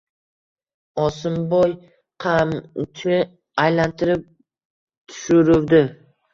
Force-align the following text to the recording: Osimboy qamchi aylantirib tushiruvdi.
Osimboy 1.03 1.69
qamchi 2.25 3.21
aylantirib 3.67 4.21
tushiruvdi. 5.07 5.87